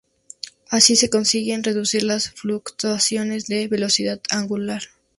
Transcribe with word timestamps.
Así 0.67 0.95
se 0.95 1.11
consiguen 1.11 1.63
reducir 1.63 2.01
las 2.01 2.31
fluctuaciones 2.31 3.45
de 3.45 3.67
velocidad 3.67 4.19
angular. 4.31 4.81